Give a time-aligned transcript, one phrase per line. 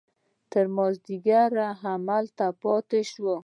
[0.51, 3.31] تر مازديګره هملته پاته سو.